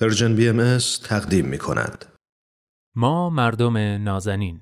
[0.00, 2.04] Persian BMS تقدیم می کند.
[2.96, 4.60] ما مردم نازنین.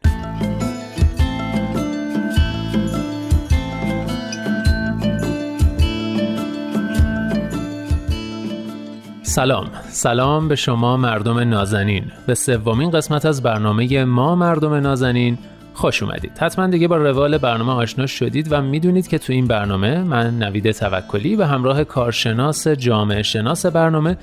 [9.22, 9.71] سلام.
[9.88, 12.12] سلام به شما مردم نازنین.
[12.27, 15.39] به سومین قسمت از برنامه ما مردم نازنین
[15.75, 16.39] خوش اومدید.
[16.39, 20.71] حتما دیگه با روال برنامه آشنا شدید و می‌دونید که تو این برنامه من نوید
[20.71, 24.18] توکلی به همراه کارشناس جامعه شناس برنامه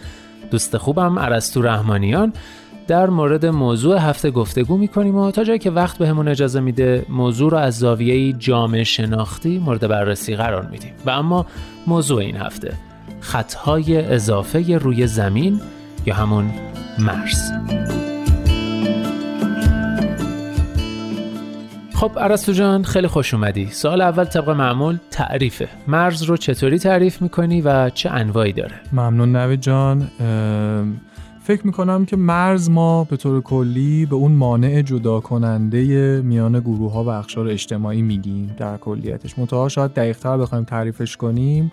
[0.54, 2.34] دوست خوبم عرستو رحمانیان
[2.88, 7.52] در مورد موضوع هفته گفتگو می‌کنیم و تا جایی که وقت بهمون اجازه میده موضوع
[7.52, 10.92] رو از زاویه جامعه شناختی مورد بررسی قرار میدیم.
[11.06, 11.46] و اما
[11.88, 12.74] موضوع این هفته
[13.20, 15.62] خطهای اضافه روی زمین
[16.06, 16.52] یا همون
[17.00, 17.52] مرز.
[22.04, 23.68] خب عرستو جان خیلی خوش اومدی.
[23.72, 25.70] سال اول طبق معمول تعریفه.
[25.88, 30.08] مرز رو چطوری تعریف می‌کنی و چه انواعی داره؟ ممنون نوید جان.
[31.44, 36.94] فکر می‌کنم که مرز ما به طور کلی به اون مانع جدا کننده میان گروه
[36.94, 39.40] ها و اخشار اجتماعی میگیم در کلیتش.
[39.40, 41.72] منتها شاید دقیقتر بخوایم تعریفش کنیم.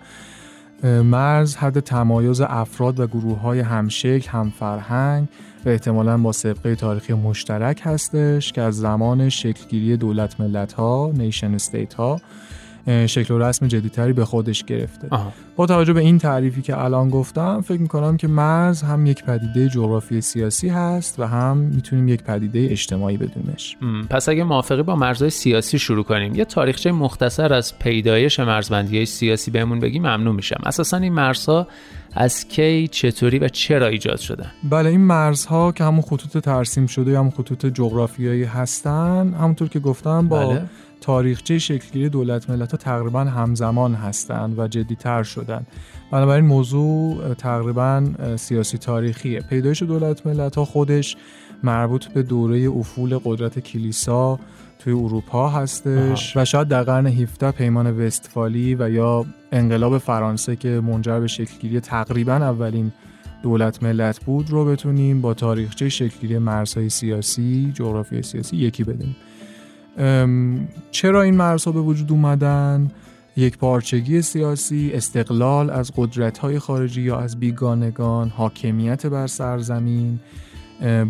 [1.03, 5.27] مرز حد تمایز افراد و گروه های همشکل، همفرهنگ
[5.65, 11.53] و احتمالا با سبقه تاریخی مشترک هستش که از زمان شکلگیری دولت ملت ها، نیشن
[11.53, 12.21] استیت ها
[12.87, 15.07] شکل و رسم جدیتری به خودش گرفته.
[15.09, 15.33] آها.
[15.55, 19.69] با توجه به این تعریفی که الان گفتم فکر می‌کنم که مرز هم یک پدیده
[19.69, 23.77] جغرافی سیاسی هست و هم می‌تونیم یک پدیده اجتماعی بدونش.
[24.09, 26.35] پس اگه موافقی با مرزهای سیاسی شروع کنیم.
[26.35, 30.61] یه تاریخچه مختصر از پیدایش مرزبندی های سیاسی بهمون بگی ممنون میشم.
[30.65, 31.67] اساسا این مرزها
[32.13, 37.11] از کی چطوری و چرا ایجاد شدن؟ بله این مرزها که همون خطوط ترسیم شده
[37.11, 40.65] یا همون خطوط جغرافیایی هستن همونطور که گفتم با بله.
[41.01, 45.65] تاریخچه شکلگیری دولت ملت ها تقریبا همزمان هستند و جدیتر شدن
[46.11, 49.39] بنابراین موضوع تقریبا سیاسی تاریخیه.
[49.39, 51.17] پیدایش دولت ملت ها خودش
[51.63, 54.39] مربوط به دوره افول قدرت کلیسا
[54.79, 60.69] توی اروپا هستش و شاید در قرن 17 پیمان وستفالی و یا انقلاب فرانسه که
[60.69, 62.91] منجر به شکلگیری تقریبا اولین
[63.43, 69.15] دولت ملت بود رو بتونیم با تاریخچه شکلگیری مرزهای سیاسی جغرافی سیاسی یکی بدونیم.
[70.91, 72.91] چرا این مرزها به وجود اومدن؟
[73.35, 80.19] یک پارچگی سیاسی استقلال از قدرت‌های خارجی یا از بیگانگان حاکمیت بر سرزمین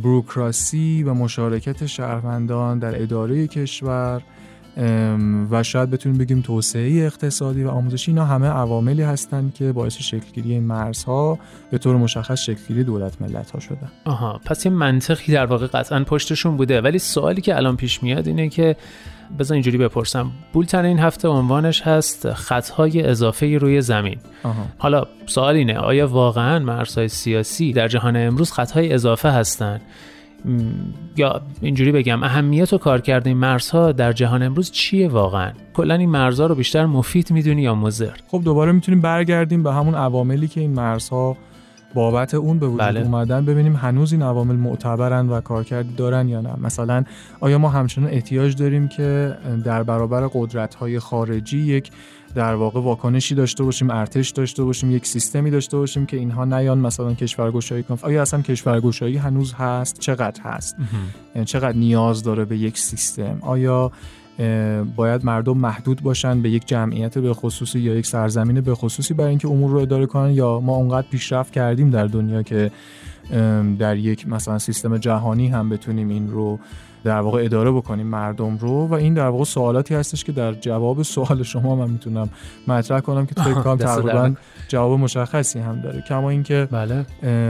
[0.03, 4.21] بروکراسی و مشارکت شهروندان در اداره کشور.
[5.51, 10.51] و شاید بتونیم بگیم توسعه اقتصادی و آموزشی اینا همه عواملی هستند که باعث شکلگیری
[10.51, 11.39] این مرزها
[11.71, 16.03] به طور مشخص شکلگیری دولت ملت ها شدن آها پس یه منطقی در واقع قطعا
[16.03, 16.81] پشتشون بوده.
[16.81, 18.75] ولی سوالی که الان پیش میاد اینه که
[19.39, 20.31] بذار اینجوری بپرسم.
[20.53, 24.17] بولتن این هفته عنوانش هست خطهای اضافه روی زمین.
[24.43, 24.65] آها.
[24.77, 29.81] حالا سوال اینه آیا واقعا مرزهای سیاسی در جهان امروز خطهای اضافه هستند
[31.17, 36.09] یا اینجوری بگم اهمیت و کارکرد این مرزها در جهان امروز چیه واقعا؟ کلا این
[36.09, 40.61] مرزها رو بیشتر مفید می‌دونی یا مضر؟ خب دوباره می‌تونیم برگردیم به همون عواملی که
[40.61, 41.37] این مرزها
[41.93, 43.01] بابت اون به وجود بله.
[43.01, 43.45] اومدن.
[43.45, 46.53] ببینیم هنوز این عوامل معتبرن و کارکردی دارن یا نه.
[46.63, 47.03] مثلا
[47.39, 51.91] آیا ما همچنان احتیاج داریم که در برابر قدرت های خارجی یک
[52.35, 56.77] در واقع واکنشی داشته باشیم ارتش داشته باشیم یک سیستمی داشته باشیم که اینها نیان
[56.77, 57.97] مثلا کشورگشایی کنن.
[58.01, 60.75] آیا اصلا کشورگشایی هنوز هست؟ چقدر هست؟
[61.35, 63.91] یعنی چقدر نیاز داره به یک سیستم؟ آیا
[64.95, 69.29] باید مردم محدود باشن به یک جمعیت به خصوصی یا یک سرزمین به خصوصی برای
[69.29, 72.71] اینکه امور رو اداره کنن؟ یا ما اونقدر پیشرفت کردیم در دنیا که
[73.79, 76.59] در یک مثلا سیستم جهانی هم بتونیم این رو
[77.03, 81.03] در واقع اداره بکنیم مردم رو و این در واقع سوالاتی هستش که در جواب
[81.03, 82.29] سوال شما من می‌تونم
[82.67, 84.33] مطرح کنم که فکر کنم تقریبا.
[84.67, 86.01] جواب مشخصی هم داره.
[86.01, 87.05] کما اینکه بله.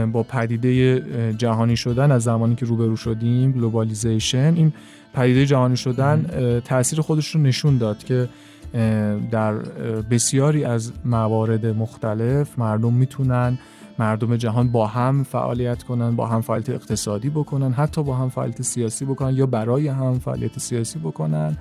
[0.06, 1.00] با پدیده
[1.38, 4.72] جهانی شدن از زمانی که روبرو شدیم globalization این
[5.14, 6.26] پدیده جهانی شدن
[6.64, 8.28] تاثیر خودش رو نشون داد که
[9.30, 9.54] در
[10.10, 13.58] بسیاری از موارد مختلف مردم می‌تونن
[13.98, 18.62] مردم جهان با هم فعالیت کنن با هم فعالیت اقتصادی بکنن حتی با هم فعالیت
[18.62, 21.56] سیاسی بکنن یا برای هم فعالیت سیاسی بکنن.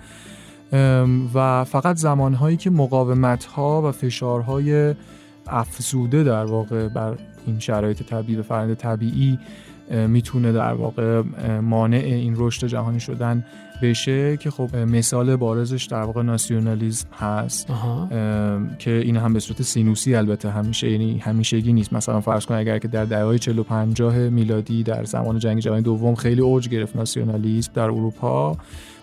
[1.33, 4.95] و فقط زمانهایی که مقاومت ها و فشارهای
[5.47, 9.39] افزوده در واقع بر این شرایط طبیعی و فرآیند طبیعی
[10.07, 11.21] می‌تونه در واقع
[11.61, 13.45] مانع این رشد جهانی شدن
[13.81, 17.71] بشه که خب مثال بارزش در واقع ناسیونالیسم هست.
[17.71, 18.07] آها.
[18.79, 21.93] که این هم به صورت سینوسی البته همیشه یعنی همیشگی نیست.
[21.93, 25.81] مثلا فرض کن اگر که در دهه‌های 40 و 50 میلادی در زمان جنگ جهانی
[25.81, 28.57] دوم خیلی اوج گرفت ناسیونالیسم در اروپا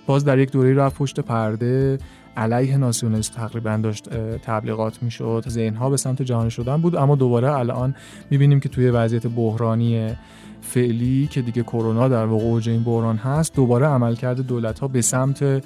[0.07, 1.99] باز در یک دوره رفت پشت پرده.
[2.39, 4.09] علیه ناسیونالیسم تقریبا داشت
[4.39, 7.95] تبلیغات می‌شد ذهنها به سمت جهانی شدن بود اما دوباره الان
[8.31, 10.11] می‌بینیم که توی وضعیت بحرانی
[10.61, 15.03] فعلی که دیگه کرونا در واقع اوج این بحران هست دوباره عملکرد دولت ها به
[15.03, 15.63] سمت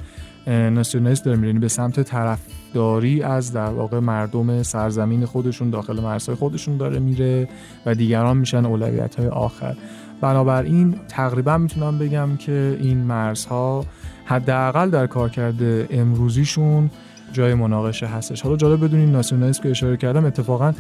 [0.47, 6.37] ناسیونالیسم داره میره یعنی به سمت طرفداری از در واقع مردم سرزمین خودشون داخل مرزهای
[6.37, 7.49] خودشون داره میره
[7.87, 9.77] و دیگران میشن اولویت های آخر.
[10.21, 13.85] بنابراین تقریبا می‌تونم بگم که این مرزها
[14.25, 15.55] حداقل در کارکرد
[15.91, 16.91] امروزیشون
[17.33, 18.43] جای مناقشه هستش.
[18.43, 20.73] حالا جالب بدونین ناسیونالیسم که اشاره کردم اتفاقا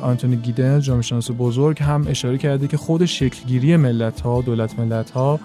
[0.00, 5.10] آنتونی گیدنز جامعه شناس بزرگ هم اشاره کرده که خود شکلگیری ملت ها دولت ملت
[5.10, 5.40] ها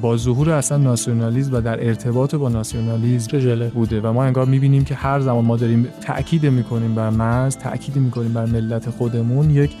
[0.00, 4.94] با ظهور اصلا ناسیونالیسم و در ارتباط با ناسیونالیسم بوده و ما انگار می‌بینیم که
[4.94, 9.76] هر زمان ما داریم تاکید می‌کنیم بر مرز تاکید می‌کنیم بر ملت خودمون یک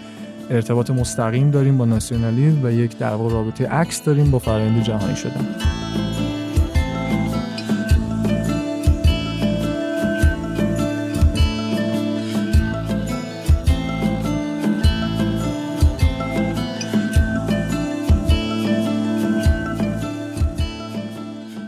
[0.50, 5.46] ارتباط مستقیم داریم با ناسیونالیسم و یک در رابطه عکس داریم با فرآیند جهانی شدن.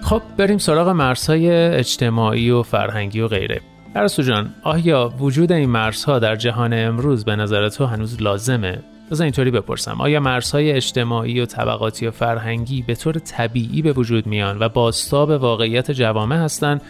[0.06, 3.61] خب بریم سراغ مرزهای اجتماعی و فرهنگی و غیره.
[3.94, 8.79] ارسو جان آیا وجود این مرزها در جهان امروز به نظر تو هنوز لازمه؟
[9.11, 10.00] بذار اینطوری بپرسم.
[10.00, 15.31] آیا مرزهای اجتماعی و طبقاتی و فرهنگی به طور طبیعی به وجود میان و باستاب
[15.31, 16.81] واقعیت جوامع هستند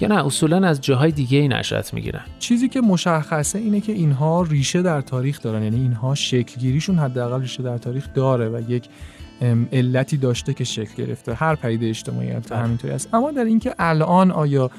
[0.00, 2.24] یا نه؟ اصولا از جاهای دیگه ای نشأت می‌گیرن.
[2.38, 5.62] چیزی که مشخصه اینه که اینها ریشه در تاریخ دارن.
[5.62, 8.88] یعنی اینها شکلگیریشون حداقل ریشه در تاریخ داره و یک
[9.72, 12.64] علتی داشته که شکل گرفته هر پدیده اجتماعی البته بله.
[12.64, 14.70] همینطوری است اما در اینکه الان آیا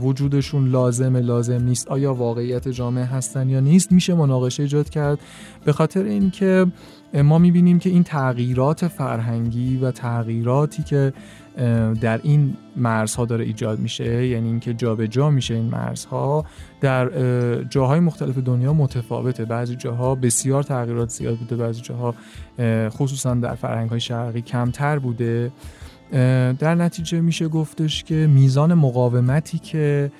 [0.00, 1.88] وجودشون لازم لازم نیست.
[1.88, 5.18] آیا واقعیت جامعه هستن یا نیست؟ میشه مناقشه ایجاد کرد.
[5.64, 6.66] به خاطر اینکه
[7.14, 11.12] ما می‌بینیم که این تغییرات فرهنگی و تغییراتی که
[12.00, 16.44] در این مرزها داره ایجاد میشه یعنی اینکه جابجا میشه این مرزها
[16.80, 17.10] در
[17.64, 19.44] جاهای مختلف دنیا متفاوته.
[19.44, 22.14] بعضی جاها بسیار تغییرات زیاد بوده بعضی جاها
[22.88, 25.52] خصوصا در فرهنگ های شرقی کمتر بوده.
[26.58, 30.12] در نتیجه میشه گفتش که میزان مقاومتی که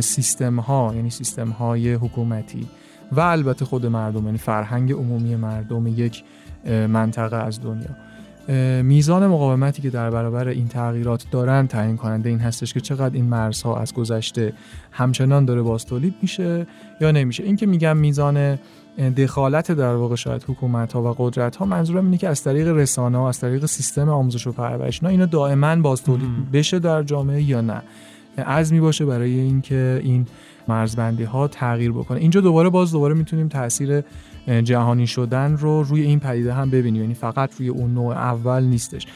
[0.00, 2.66] سیستم ها یعنی سیستم های حکومتی
[3.12, 6.24] و البته خود مردم یعنی فرهنگ عمومی مردم یک
[6.66, 8.07] منطقه از دنیا.
[8.82, 13.24] میزان مقاومتی که در برابر این تغییرات دارن تعیین کننده این هستش که چقدر این
[13.24, 14.52] مرزها از گذشته
[14.90, 16.66] همچنان داره باز تولید میشه
[17.00, 17.42] یا نمیشه.
[17.42, 18.58] این که میگم میزان
[19.16, 23.18] دخالت در واقع شاید حکومت ها و قدرت ها منظورم اینه که از طریق رسانه
[23.18, 27.60] ها از طریق سیستم آموزش و پرورش اینا دائما باز تولید بشه در جامعه یا
[27.60, 27.82] نه.
[28.42, 30.26] عزمی باشه برای اینکه این
[30.68, 32.20] مرزبندی ها تغییر بکنه.
[32.20, 34.02] اینجا دوباره باز دوباره می‌تونیم تاثیر
[34.64, 37.02] جهانی شدن رو روی این پدیده هم ببینیم.
[37.02, 39.06] یعنی فقط روی اون نوع اول نیستش.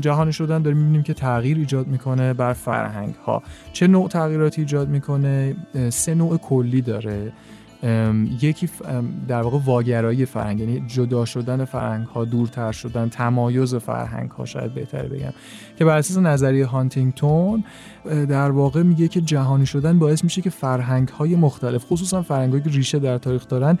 [0.00, 3.42] جهانی شدن داریم می‌بینیم که تغییر ایجاد می‌کنه بر فرهنگ ها
[3.72, 5.56] چه نوع تغییراتی ایجاد می‌کنه؟
[5.88, 7.32] سه نوع کلی داره.
[8.40, 8.68] یکی
[9.28, 14.74] در واقع واگرایی فرهنگ یعنی جدا شدن فرهنگ ها دورتر شدن تمایز فرهنگ ها شاید
[14.74, 15.32] بهتر بگم
[15.78, 17.64] که بر اساس نظریه هانتینگتون
[18.04, 22.70] در واقع میگه که جهانی شدن باعث میشه که فرهنگ های مختلف خصوصا فرهنگ که
[22.70, 23.78] ریشه در تاریخ دارن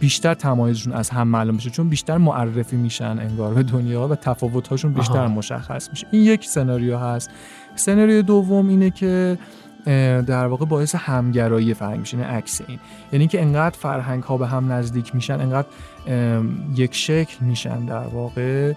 [0.00, 4.68] بیشتر تمایزشون از هم معلوم بشه چون بیشتر معرفی میشن انگار به دنیا و تفاوت
[4.68, 6.06] هاشون بیشتر مشخص میشه.
[6.10, 7.30] این یک سناریو هست.
[7.74, 9.38] سناریو دوم اینه که
[10.26, 12.78] در واقع باعث همگرایی فرهنگ میشه عکس این.
[13.12, 15.68] یعنی که انقدر فرهنگ ها به هم نزدیک میشن انقدر
[16.76, 18.72] یک شکل میشن در واقع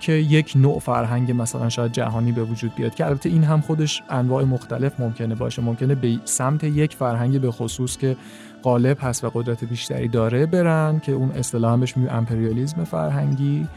[0.00, 2.94] که یک نوع فرهنگ مثلا شاید جهانی به وجود بیاد.
[2.94, 5.62] که البته این هم خودش انواع مختلف ممکنه باشه.
[5.62, 8.16] ممکنه به سمت یک فرهنگ به خصوص که
[8.62, 13.68] غالب هست و قدرت بیشتری داره برن که اون اصطلاح هم بهش امپریالیزم فرهنگی.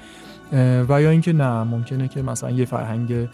[0.89, 3.27] و یا اینکه نه ممکنه که مثلا یه فرهنگ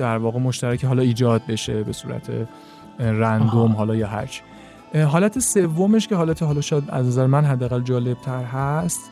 [0.00, 2.30] در واقع مشترک حالا ایجاد بشه به صورت
[2.98, 4.42] رندوم حالا یا هرچی
[4.94, 9.10] حالت سومش که حالت حالا شاید از نظر من حداقل جالب تر هست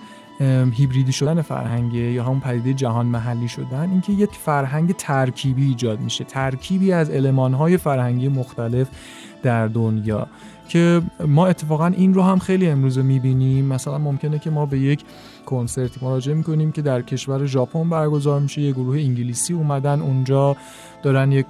[0.72, 6.24] هیبریدی شدن فرهنگ یا همون پدیده جهان محلی شدن اینکه یک فرهنگ ترکیبی ایجاد میشه
[6.24, 8.88] ترکیبی از المانهای فرهنگی مختلف
[9.42, 10.26] در دنیا
[10.68, 13.64] که ما اتفاقا این رو هم خیلی امروز می‌بینیم.
[13.64, 15.04] مثلا ممکنه که ما به یک
[15.48, 18.60] کنسرتی مراجعه می‌کنیم که در کشور ژاپن برگزار میشه.
[18.60, 20.56] یه گروه انگلیسی اومدن اونجا
[21.02, 21.46] دارن یک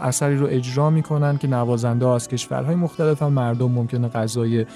[0.00, 4.66] اثری رو اجرا می‌کنن که نوازنده از کشورهای مختلف هم مردم ممکنه غذای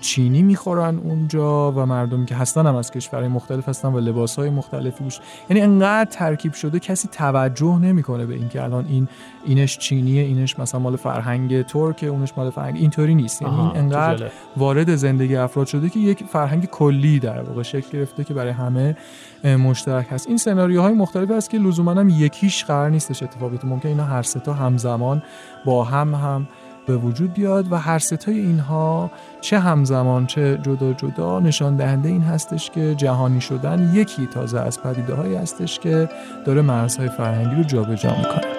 [0.00, 5.04] چینی می‌خورن اونجا و مردمی که هستن هم از کشورهای مختلف هستن و لباسهای مختلفی
[5.04, 5.18] بوش
[5.50, 9.08] یعنی انقدر ترکیب شده کسی توجه نمی‌کنه به اینکه الان این
[9.44, 13.42] اینش چینیه اینش مثلا مال فرهنگ ترک اونش مال فرهنگ اینطوری نیست.
[13.42, 18.24] یعنی این انقدر وارد زندگی افراد شده که یک فرهنگ کلی در واقع شکل گرفته
[18.24, 18.96] که برای همه
[19.44, 20.28] مشترک هست.
[20.28, 23.88] این سناریوهای مختلف هست که لزوما هم یکیش قرار نیستش اتفاق بیفته ممکن.
[23.88, 25.22] اینا هر سه تا همزمان
[25.64, 26.48] با هم هم
[26.86, 29.10] به وجود بیاد و هر ستای اینها
[29.40, 34.82] چه همزمان چه جدا جدا نشان دهنده این هستش که جهانی شدن یکی تازه از
[34.82, 36.08] پدیده هستش که
[36.46, 38.53] داره مرزهای فرهنگی رو جابجا می‌کنه.